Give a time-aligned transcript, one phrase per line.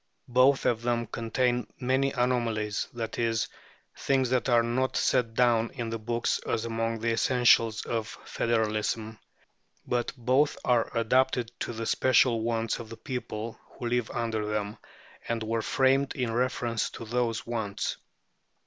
[0.33, 3.47] Both of them contain many anomalies that is,
[3.95, 9.19] things that are not set down in the books as among the essentials of federalism.
[9.85, 14.79] But both are adapted to the special wants of the people who live under them,
[15.27, 17.97] and were framed in reference to those wants.